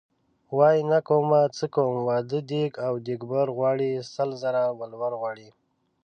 وايي 0.57 0.81
نه 0.91 0.99
کومه 1.07 1.39
څه 1.57 1.65
کوم 1.75 1.93
واده 2.09 2.39
دیګ 2.51 2.71
او 2.85 2.93
دیګبر 3.07 3.47
غواړي 3.57 3.89
سل 4.13 4.29
زره 4.43 4.63
ولور 4.79 5.11
غواړي. 5.21 5.49